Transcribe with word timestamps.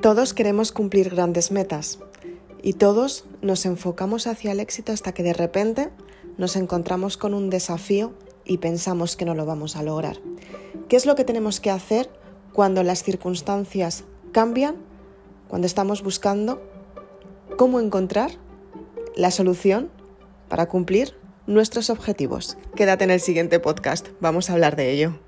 Todos 0.00 0.34
queremos 0.34 0.72
cumplir 0.72 1.10
grandes 1.10 1.50
metas 1.50 1.98
y 2.62 2.74
todos 2.74 3.24
nos 3.40 3.64
enfocamos 3.66 4.26
hacia 4.26 4.52
el 4.52 4.60
éxito 4.60 4.92
hasta 4.92 5.12
que 5.12 5.22
de 5.22 5.32
repente 5.32 5.90
nos 6.36 6.56
encontramos 6.56 7.16
con 7.16 7.34
un 7.34 7.50
desafío 7.50 8.12
y 8.44 8.58
pensamos 8.58 9.16
que 9.16 9.24
no 9.24 9.34
lo 9.34 9.46
vamos 9.46 9.74
a 9.74 9.82
lograr. 9.82 10.18
¿Qué 10.88 10.96
es 10.96 11.06
lo 11.06 11.14
que 11.14 11.24
tenemos 11.24 11.60
que 11.60 11.70
hacer 11.70 12.10
cuando 12.52 12.82
las 12.82 13.02
circunstancias 13.02 14.04
cambian, 14.32 14.76
cuando 15.48 15.66
estamos 15.66 16.02
buscando 16.02 16.62
cómo 17.56 17.80
encontrar 17.80 18.32
la 19.16 19.30
solución 19.30 19.90
para 20.48 20.66
cumplir 20.66 21.14
nuestros 21.46 21.90
objetivos? 21.90 22.58
Quédate 22.76 23.04
en 23.04 23.10
el 23.10 23.20
siguiente 23.20 23.60
podcast, 23.60 24.08
vamos 24.20 24.50
a 24.50 24.52
hablar 24.52 24.76
de 24.76 24.92
ello. 24.92 25.25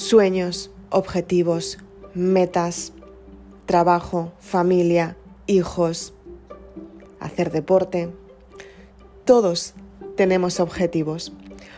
Sueños, 0.00 0.70
objetivos, 0.88 1.76
metas, 2.14 2.94
trabajo, 3.66 4.32
familia, 4.40 5.18
hijos, 5.46 6.14
hacer 7.20 7.50
deporte. 7.52 8.08
Todos 9.26 9.74
tenemos 10.16 10.58
objetivos. 10.58 11.34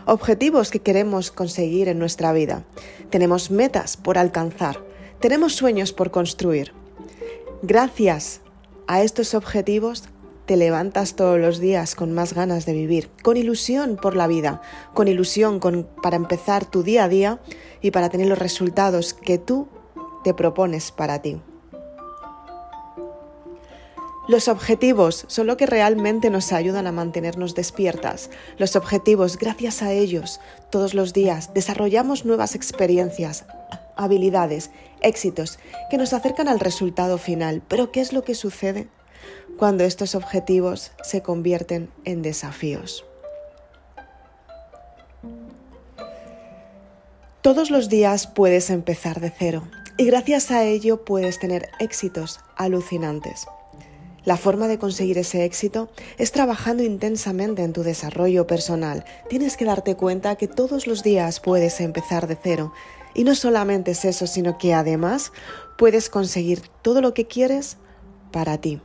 Objetivos 0.06 0.70
que 0.70 0.78
queremos 0.78 1.32
conseguir 1.32 1.88
en 1.88 1.98
nuestra 1.98 2.32
vida. 2.32 2.64
Tenemos 3.10 3.50
metas 3.50 3.96
por 3.96 4.16
alcanzar. 4.18 4.78
Tenemos 5.18 5.56
sueños 5.56 5.92
por 5.92 6.12
construir. 6.12 6.72
Gracias 7.62 8.40
a 8.86 9.02
estos 9.02 9.34
objetivos 9.34 10.04
te 10.52 10.58
levantas 10.58 11.16
todos 11.16 11.40
los 11.40 11.60
días 11.60 11.94
con 11.94 12.12
más 12.12 12.34
ganas 12.34 12.66
de 12.66 12.74
vivir, 12.74 13.08
con 13.22 13.38
ilusión 13.38 13.96
por 13.96 14.14
la 14.14 14.26
vida, 14.26 14.60
con 14.92 15.08
ilusión 15.08 15.58
para 16.02 16.16
empezar 16.16 16.66
tu 16.66 16.82
día 16.82 17.04
a 17.04 17.08
día 17.08 17.40
y 17.80 17.90
para 17.90 18.10
tener 18.10 18.26
los 18.26 18.38
resultados 18.38 19.14
que 19.14 19.38
tú 19.38 19.66
te 20.24 20.34
propones 20.34 20.92
para 20.92 21.22
ti. 21.22 21.40
Los 24.28 24.46
objetivos 24.48 25.24
son 25.26 25.46
lo 25.46 25.56
que 25.56 25.64
realmente 25.64 26.28
nos 26.28 26.52
ayudan 26.52 26.86
a 26.86 26.92
mantenernos 26.92 27.54
despiertas. 27.54 28.28
Los 28.58 28.76
objetivos, 28.76 29.38
gracias 29.38 29.80
a 29.80 29.92
ellos, 29.92 30.38
todos 30.68 30.92
los 30.92 31.14
días 31.14 31.54
desarrollamos 31.54 32.26
nuevas 32.26 32.54
experiencias, 32.54 33.46
habilidades, 33.96 34.70
éxitos 35.00 35.58
que 35.88 35.96
nos 35.96 36.12
acercan 36.12 36.48
al 36.48 36.60
resultado 36.60 37.16
final. 37.16 37.62
Pero 37.68 37.90
¿qué 37.90 38.02
es 38.02 38.12
lo 38.12 38.22
que 38.22 38.34
sucede? 38.34 38.90
Cuando 39.56 39.84
estos 39.84 40.14
objetivos 40.14 40.92
se 41.02 41.22
convierten 41.22 41.90
en 42.04 42.22
desafíos. 42.22 43.04
Todos 47.42 47.70
los 47.70 47.88
días 47.88 48.26
puedes 48.28 48.70
empezar 48.70 49.20
de 49.20 49.30
cero 49.30 49.64
y 49.96 50.04
gracias 50.04 50.50
a 50.50 50.64
ello 50.64 51.04
puedes 51.04 51.38
tener 51.38 51.70
éxitos 51.80 52.40
alucinantes. 52.56 53.46
La 54.24 54.36
forma 54.36 54.68
de 54.68 54.78
conseguir 54.78 55.18
ese 55.18 55.44
éxito 55.44 55.90
es 56.16 56.30
trabajando 56.30 56.84
intensamente 56.84 57.64
en 57.64 57.72
tu 57.72 57.82
desarrollo 57.82 58.46
personal. 58.46 59.04
Tienes 59.28 59.56
que 59.56 59.64
darte 59.64 59.96
cuenta 59.96 60.36
que 60.36 60.46
todos 60.46 60.86
los 60.86 61.02
días 61.02 61.40
puedes 61.40 61.80
empezar 61.80 62.28
de 62.28 62.38
cero. 62.40 62.72
Y 63.14 63.24
no 63.24 63.34
solamente 63.34 63.90
es 63.90 64.04
eso, 64.04 64.28
sino 64.28 64.58
que 64.58 64.74
además 64.74 65.32
puedes 65.76 66.08
conseguir 66.08 66.62
todo 66.82 67.00
lo 67.00 67.14
que 67.14 67.26
quieres 67.26 67.76
para 68.30 68.58
ti. 68.58 68.80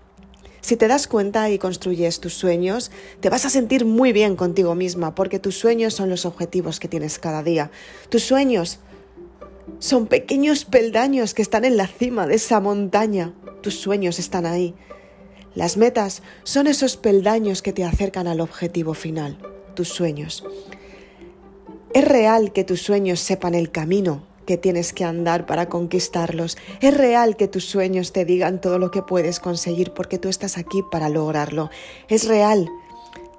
Si 0.67 0.75
te 0.75 0.89
das 0.89 1.07
cuenta 1.07 1.49
y 1.49 1.59
construyes 1.59 2.19
tus 2.19 2.33
sueños, 2.33 2.91
te 3.21 3.29
vas 3.29 3.45
a 3.45 3.49
sentir 3.49 3.85
muy 3.85 4.11
bien 4.11 4.35
contigo 4.35 4.75
misma 4.75 5.15
porque 5.15 5.39
tus 5.39 5.57
sueños 5.57 5.93
son 5.93 6.09
los 6.09 6.25
objetivos 6.25 6.81
que 6.81 6.89
tienes 6.89 7.19
cada 7.19 7.41
día. 7.41 7.71
Tus 8.09 8.23
sueños 8.23 8.79
son 9.79 10.07
pequeños 10.07 10.65
peldaños 10.65 11.33
que 11.33 11.41
están 11.41 11.63
en 11.63 11.77
la 11.77 11.87
cima 11.87 12.27
de 12.27 12.35
esa 12.35 12.59
montaña. 12.59 13.33
Tus 13.61 13.79
sueños 13.79 14.19
están 14.19 14.45
ahí. 14.45 14.75
Las 15.55 15.77
metas 15.77 16.21
son 16.43 16.67
esos 16.67 16.97
peldaños 16.97 17.61
que 17.61 17.71
te 17.71 17.85
acercan 17.85 18.27
al 18.27 18.41
objetivo 18.41 18.93
final, 18.93 19.37
tus 19.73 19.87
sueños. 19.87 20.43
Es 21.93 22.05
real 22.05 22.51
que 22.51 22.65
tus 22.65 22.81
sueños 22.81 23.21
sepan 23.21 23.55
el 23.55 23.71
camino 23.71 24.26
que 24.47 24.57
tienes 24.57 24.93
que 24.93 25.03
andar 25.03 25.45
para 25.45 25.69
conquistarlos. 25.69 26.57
Es 26.81 26.97
real 26.97 27.35
que 27.35 27.47
tus 27.47 27.65
sueños 27.65 28.13
te 28.13 28.25
digan 28.25 28.59
todo 28.59 28.79
lo 28.79 28.89
que 28.89 29.03
puedes 29.03 29.39
conseguir 29.39 29.91
porque 29.91 30.17
tú 30.17 30.29
estás 30.29 30.57
aquí 30.57 30.81
para 30.89 31.09
lograrlo. 31.09 31.69
Es 32.07 32.27
real 32.27 32.67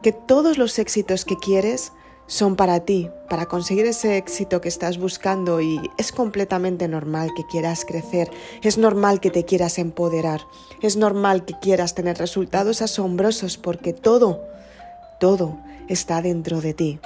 que 0.03 0.13
todos 0.13 0.59
los 0.59 0.79
éxitos 0.79 1.25
que 1.25 1.37
quieres 1.37 1.93
son 2.29 2.57
para 2.57 2.81
ti, 2.81 3.11
para 3.31 3.47
conseguir 3.47 3.87
ese 3.87 4.19
éxito 4.19 4.61
que 4.61 4.69
estás 4.69 4.99
buscando 4.99 5.63
y 5.63 5.81
es 5.97 6.13
completamente 6.13 6.87
normal 6.87 7.31
que 7.35 7.47
quieras 7.47 7.87
crecer, 7.87 8.31
es 8.63 8.77
normal 8.77 9.19
que 9.19 9.31
te 9.31 9.47
quieras 9.47 9.79
empoderar, 9.79 10.43
es 10.83 10.97
normal 10.97 11.47
que 11.47 11.55
quieras 11.59 11.95
tener 11.95 12.19
resultados 12.19 12.83
asombrosos 12.83 13.57
porque 13.57 13.95
todo, 13.95 14.43
todo 15.19 15.59
está 15.89 16.21
dentro 16.21 16.61
de 16.61 16.75
ti 16.75 17.01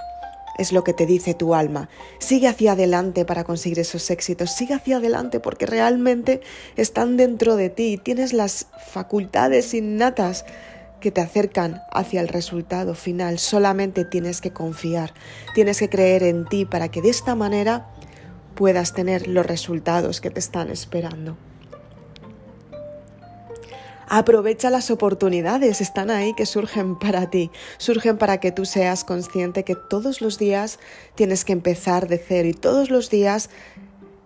es 0.59 0.73
lo 0.73 0.85
que 0.85 0.93
te 0.93 1.07
dice 1.07 1.35
tu 1.35 1.55
alma. 1.55 1.89
Sigue 2.19 2.49
hacia 2.49 2.73
adelante 2.73 3.25
para 3.25 3.45
conseguir 3.45 3.79
esos 3.79 4.11
éxitos, 4.11 4.51
sigue 4.53 4.75
hacia 4.75 4.99
adelante 4.99 5.41
porque 5.41 5.67
realmente 5.67 6.41
están 6.77 7.17
dentro 7.17 7.57
de 7.57 7.71
ti, 7.71 7.99
tienes 8.03 8.33
las 8.33 8.67
facultades 8.87 9.75
innatas 9.75 10.45
que 11.01 11.11
te 11.11 11.21
acercan 11.21 11.83
hacia 11.91 12.21
el 12.21 12.29
resultado 12.29 12.95
final. 12.95 13.39
Solamente 13.39 14.05
tienes 14.05 14.41
que 14.41 14.53
confiar, 14.53 15.13
tienes 15.55 15.79
que 15.79 15.89
creer 15.89 16.23
en 16.23 16.47
ti 16.47 16.65
para 16.65 16.89
que 16.89 17.03
de 17.03 17.11
esta 17.11 17.35
manera 17.35 17.89
puedas 18.55 18.95
tener 18.95 19.27
los 19.27 19.45
resultados 19.45 20.21
que 20.21 20.31
te 20.31 20.39
están 20.39 20.71
esperando. 20.71 21.37
Aprovecha 24.15 24.69
las 24.69 24.91
oportunidades, 24.91 25.81
están 25.81 26.11
ahí 26.11 26.35
que 26.35 26.45
surgen 26.45 26.99
para 26.99 27.31
ti, 27.31 27.51
surgen 27.79 28.19
para 28.19 28.41
que 28.41 28.53
tú 28.53 28.67
seas 28.67 29.05
consciente 29.05 29.65
que 29.65 29.75
todos 29.75 30.21
los 30.21 30.37
días 30.37 30.79
tienes 31.15 31.47
que 31.47 31.55
empezar 31.55 32.09
de 32.09 32.19
cero 32.19 32.47
y 32.47 32.53
todos 32.53 32.91
los 32.91 33.09
días 33.09 33.49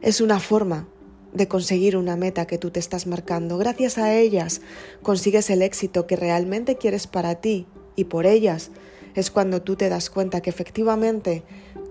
es 0.01 0.21
una 0.21 0.41
forma 0.41 0.89
de 1.33 1.47
conseguir 1.47 1.97
una 1.97 2.17
meta 2.17 2.49
que 2.49 2.59
tú 2.59 2.73
te 2.73 2.81
estás 2.81 3.07
marcando. 3.07 3.59
Gracias 3.59 3.97
a 3.97 4.13
ellas 4.13 4.61
consigues 5.03 5.51
el 5.51 5.63
éxito 5.63 6.09
que 6.09 6.17
realmente 6.17 6.75
quieres 6.75 7.07
para 7.07 7.37
ti 7.37 7.69
y 7.95 8.07
por 8.07 8.27
ellas 8.27 8.73
es 9.15 9.31
cuando 9.31 9.63
tú 9.63 9.77
te 9.77 9.89
das 9.89 10.11
cuenta 10.11 10.41
que 10.41 10.51
efectivamente 10.51 11.45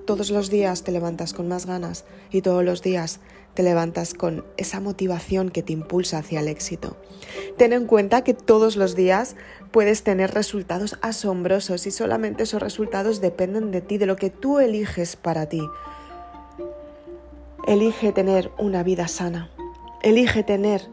todos 0.05 0.29
los 0.29 0.49
días 0.49 0.83
te 0.83 0.91
levantas 0.91 1.33
con 1.33 1.47
más 1.47 1.65
ganas 1.65 2.05
y 2.31 2.41
todos 2.41 2.63
los 2.63 2.81
días 2.81 3.19
te 3.53 3.63
levantas 3.63 4.13
con 4.13 4.45
esa 4.57 4.79
motivación 4.79 5.49
que 5.49 5.63
te 5.63 5.73
impulsa 5.73 6.19
hacia 6.19 6.41
el 6.41 6.47
éxito. 6.47 6.97
Ten 7.57 7.73
en 7.73 7.87
cuenta 7.87 8.23
que 8.23 8.33
todos 8.33 8.75
los 8.75 8.95
días 8.95 9.35
puedes 9.71 10.03
tener 10.03 10.33
resultados 10.33 10.97
asombrosos 11.01 11.87
y 11.87 11.91
solamente 11.91 12.43
esos 12.43 12.61
resultados 12.61 13.21
dependen 13.21 13.71
de 13.71 13.81
ti, 13.81 13.97
de 13.97 14.05
lo 14.05 14.17
que 14.17 14.29
tú 14.29 14.59
eliges 14.59 15.15
para 15.15 15.47
ti. 15.47 15.61
Elige 17.65 18.11
tener 18.11 18.51
una 18.59 18.83
vida 18.83 19.07
sana. 19.07 19.49
Elige 20.03 20.43
tener 20.43 20.87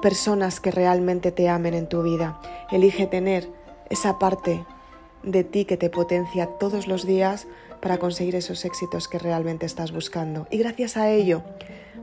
personas 0.00 0.60
que 0.60 0.70
realmente 0.70 1.32
te 1.32 1.48
amen 1.48 1.74
en 1.74 1.88
tu 1.88 2.02
vida. 2.02 2.40
Elige 2.70 3.06
tener 3.06 3.50
esa 3.90 4.18
parte 4.18 4.64
de 5.22 5.44
ti 5.44 5.64
que 5.64 5.76
te 5.76 5.90
potencia 5.90 6.46
todos 6.46 6.86
los 6.86 7.04
días 7.04 7.46
para 7.80 7.98
conseguir 7.98 8.36
esos 8.36 8.64
éxitos 8.64 9.08
que 9.08 9.18
realmente 9.18 9.66
estás 9.66 9.92
buscando. 9.92 10.46
Y 10.50 10.58
gracias 10.58 10.96
a 10.96 11.10
ello 11.10 11.42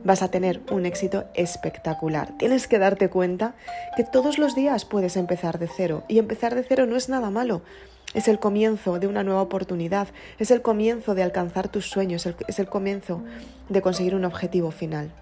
vas 0.04 0.22
a 0.22 0.30
tener 0.30 0.60
un 0.70 0.86
éxito 0.86 1.24
espectacular. 1.34 2.36
Tienes 2.38 2.68
que 2.68 2.78
darte 2.78 3.08
cuenta 3.08 3.54
que 3.96 4.04
todos 4.04 4.38
los 4.38 4.54
días 4.54 4.84
puedes 4.84 5.16
empezar 5.16 5.58
de 5.58 5.68
cero. 5.68 6.04
Y 6.08 6.18
empezar 6.18 6.54
de 6.54 6.62
cero 6.62 6.86
no 6.86 6.96
es 6.96 7.08
nada 7.08 7.30
malo. 7.30 7.62
Es 8.14 8.28
el 8.28 8.38
comienzo 8.38 8.98
de 8.98 9.06
una 9.06 9.22
nueva 9.22 9.42
oportunidad, 9.42 10.08
es 10.38 10.50
el 10.50 10.62
comienzo 10.62 11.14
de 11.14 11.22
alcanzar 11.22 11.68
tus 11.68 11.90
sueños, 11.90 12.26
es 12.48 12.58
el 12.58 12.66
comienzo 12.66 13.22
de 13.68 13.82
conseguir 13.82 14.14
un 14.14 14.24
objetivo 14.24 14.70
final. 14.70 15.12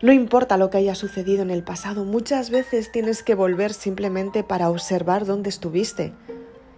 No 0.00 0.12
importa 0.12 0.56
lo 0.56 0.70
que 0.70 0.78
haya 0.78 0.94
sucedido 0.94 1.42
en 1.42 1.50
el 1.50 1.62
pasado, 1.62 2.04
muchas 2.04 2.50
veces 2.50 2.90
tienes 2.92 3.22
que 3.22 3.34
volver 3.34 3.74
simplemente 3.74 4.42
para 4.42 4.70
observar 4.70 5.26
dónde 5.26 5.50
estuviste, 5.50 6.12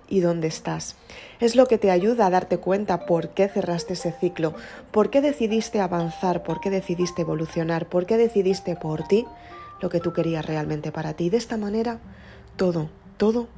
y 0.09 0.21
dónde 0.21 0.49
estás. 0.49 0.97
Es 1.41 1.57
lo 1.57 1.67
que 1.67 1.79
te 1.79 1.91
ayuda 1.91 2.27
a 2.27 2.31
darte 2.31 2.59
cuenta 2.59 3.07
por 3.07 3.31
qué 3.31 3.49
cerraste 3.49 3.95
ese 3.95 4.13
ciclo, 4.13 4.55
por 4.91 5.11
qué 5.11 5.21
decidiste 5.21 5.81
avanzar, 5.81 6.43
por 6.43 6.61
qué 6.61 6.71
decidiste 6.71 7.23
evolucionar, 7.23 7.89
por 7.89 8.07
qué 8.07 8.17
decidiste 8.17 8.77
por 8.77 9.07
ti 9.07 9.27
lo 9.81 9.91
que 9.91 10.01
tú 10.01 10.13
querías 10.13 10.47
realmente 10.47 10.93
para 10.93 11.15
ti. 11.15 11.31
De 11.31 11.37
esta 11.37 11.57
manera, 11.57 12.01
todo, 12.57 12.89
todo 13.17 13.49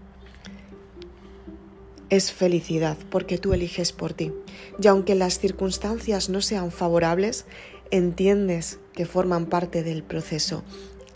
es 2.11 2.33
felicidad 2.33 2.97
porque 3.11 3.39
tú 3.39 3.53
eliges 3.53 3.93
por 3.93 4.13
ti. 4.13 4.33
Y 4.81 4.87
aunque 4.87 5.15
las 5.15 5.39
circunstancias 5.39 6.29
no 6.29 6.41
sean 6.41 6.71
favorables, 6.71 7.45
entiendes 7.91 8.79
que 8.93 9.07
forman 9.07 9.47
parte 9.47 9.83
del 9.83 10.03
proceso 10.03 10.65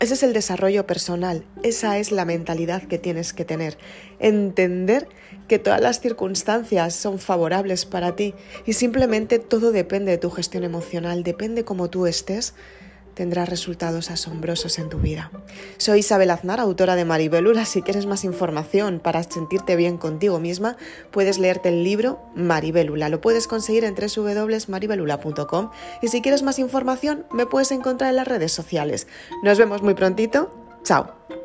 Ese 0.03 0.15
es 0.15 0.23
el 0.23 0.33
desarrollo 0.33 0.85
personal, 0.85 1.45
esa 1.63 1.97
es 1.97 2.11
la 2.11 2.25
mentalidad 2.25 2.83
que 2.83 2.97
tienes 2.97 3.31
que 3.31 3.45
tener. 3.45 3.77
Entender 4.19 5.07
que 5.47 5.59
todas 5.59 5.79
las 5.79 6.01
circunstancias 6.01 6.93
son 6.93 7.19
favorables 7.19 7.85
para 7.85 8.13
ti 8.13 8.33
y 8.65 8.73
simplemente 8.73 9.39
todo 9.39 9.71
depende 9.71 10.11
de 10.11 10.17
tu 10.17 10.29
gestión 10.29 10.65
emocional, 10.65 11.23
depende 11.23 11.63
cómo 11.63 11.89
tú 11.89 12.05
estés, 12.05 12.53
tendrás 13.13 13.49
resultados 13.49 14.11
asombrosos 14.11 14.79
en 14.79 14.89
tu 14.89 14.99
vida. 14.99 15.31
Soy 15.77 15.99
Isabel 15.99 16.31
Aznar, 16.31 16.59
autora 16.59 16.95
de 16.95 17.05
Maribelula. 17.05 17.65
Si 17.65 17.81
quieres 17.81 18.05
más 18.05 18.23
información 18.23 18.99
para 18.99 19.23
sentirte 19.23 19.75
bien 19.75 19.97
contigo 19.97 20.39
misma, 20.39 20.77
puedes 21.11 21.37
leerte 21.39 21.69
el 21.69 21.83
libro 21.83 22.19
Maribelula. 22.35 23.09
Lo 23.09 23.21
puedes 23.21 23.47
conseguir 23.47 23.83
en 23.83 23.95
www.maribelula.com 23.95 25.71
y 26.01 26.07
si 26.07 26.21
quieres 26.21 26.43
más 26.43 26.59
información, 26.59 27.25
me 27.31 27.45
puedes 27.45 27.71
encontrar 27.71 28.09
en 28.09 28.17
las 28.17 28.27
redes 28.27 28.51
sociales. 28.51 29.07
Nos 29.43 29.57
vemos 29.57 29.81
muy 29.81 29.93
prontito. 29.93 30.53
Chao. 30.83 31.42